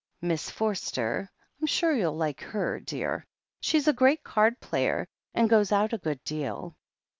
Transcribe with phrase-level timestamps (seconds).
[0.23, 1.29] Miss Forster—
[1.61, 3.27] I'm sure you'll like her, dear.
[3.59, 6.75] She's a great card player, and goes out a good deal.